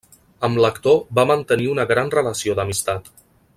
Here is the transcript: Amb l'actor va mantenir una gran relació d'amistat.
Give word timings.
Amb 0.47 0.61
l'actor 0.63 0.97
va 1.19 1.27
mantenir 1.33 1.69
una 1.75 1.87
gran 1.93 2.11
relació 2.17 2.59
d'amistat. 2.61 3.15